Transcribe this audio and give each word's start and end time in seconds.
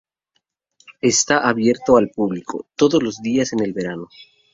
Está 1.01 1.47
abierto 1.47 1.95
al 1.95 2.09
público 2.09 2.65
todos 2.75 3.03
los 3.03 3.21
días 3.21 3.53
en 3.53 3.59
el 3.59 3.71
verano. 3.73 4.09